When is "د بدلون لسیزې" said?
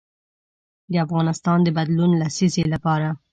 1.63-2.63